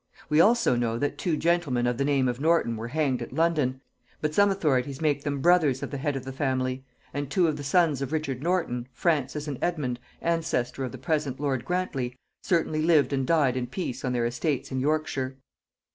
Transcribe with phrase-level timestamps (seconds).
[0.29, 3.81] We also know that two gentlemen of the name of Norton were hanged at London:
[4.19, 7.55] but some authorities make them brothers of the head of the family; and two of
[7.55, 12.81] the sons of Richard Norton, Francis, and Edmund ancestor of the present lord Grantley, certainly
[12.81, 15.37] lived and died in peace on their estates in Yorkshire.